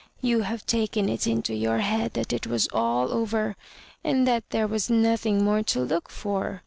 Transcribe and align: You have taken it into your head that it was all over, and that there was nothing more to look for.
You 0.19 0.41
have 0.41 0.65
taken 0.65 1.07
it 1.09 1.27
into 1.27 1.53
your 1.53 1.77
head 1.77 2.13
that 2.15 2.33
it 2.33 2.47
was 2.47 2.67
all 2.73 3.11
over, 3.11 3.55
and 4.03 4.27
that 4.27 4.49
there 4.49 4.65
was 4.65 4.89
nothing 4.89 5.43
more 5.43 5.61
to 5.61 5.79
look 5.81 6.09
for. 6.09 6.59